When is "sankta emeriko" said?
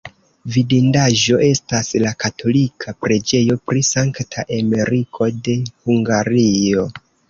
3.93-5.33